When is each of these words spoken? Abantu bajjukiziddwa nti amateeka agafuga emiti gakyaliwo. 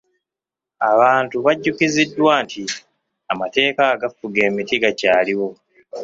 Abantu 0.91 1.35
bajjukiziddwa 1.45 2.33
nti 2.45 2.63
amateeka 3.31 3.83
agafuga 3.95 4.37
emiti 4.47 4.75
gakyaliwo. 4.83 5.47